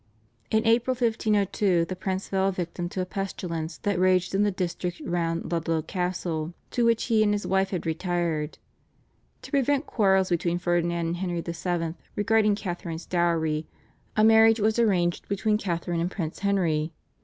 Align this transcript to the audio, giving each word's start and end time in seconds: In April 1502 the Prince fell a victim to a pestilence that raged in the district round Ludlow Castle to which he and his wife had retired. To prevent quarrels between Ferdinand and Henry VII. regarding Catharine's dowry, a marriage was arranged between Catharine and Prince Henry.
In 0.49 0.65
April 0.65 0.95
1502 0.95 1.85
the 1.85 1.95
Prince 1.95 2.27
fell 2.29 2.47
a 2.47 2.51
victim 2.51 2.89
to 2.89 3.01
a 3.01 3.05
pestilence 3.05 3.77
that 3.77 3.99
raged 3.99 4.33
in 4.33 4.41
the 4.41 4.49
district 4.49 4.99
round 5.05 5.51
Ludlow 5.51 5.83
Castle 5.83 6.55
to 6.71 6.83
which 6.85 7.03
he 7.03 7.21
and 7.21 7.33
his 7.35 7.45
wife 7.45 7.69
had 7.69 7.85
retired. 7.85 8.57
To 9.43 9.51
prevent 9.51 9.85
quarrels 9.85 10.29
between 10.29 10.57
Ferdinand 10.57 11.05
and 11.05 11.17
Henry 11.17 11.41
VII. 11.45 11.93
regarding 12.15 12.55
Catharine's 12.55 13.05
dowry, 13.05 13.67
a 14.17 14.23
marriage 14.23 14.59
was 14.59 14.79
arranged 14.79 15.27
between 15.27 15.59
Catharine 15.59 15.99
and 16.01 16.09
Prince 16.09 16.39
Henry. 16.39 16.93